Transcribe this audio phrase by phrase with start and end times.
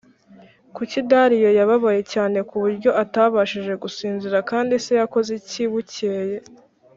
[0.75, 6.37] Kuki Dariyo yababaye cyane ku buryo atabashije gusinzira kandi se yakoze iki bukeye